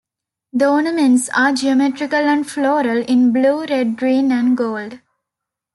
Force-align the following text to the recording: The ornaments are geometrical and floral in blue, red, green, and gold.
The 0.51 0.67
ornaments 0.67 1.29
are 1.29 1.53
geometrical 1.53 2.17
and 2.21 2.49
floral 2.49 3.03
in 3.03 3.31
blue, 3.31 3.65
red, 3.65 3.97
green, 3.97 4.31
and 4.31 4.57
gold. 4.57 4.99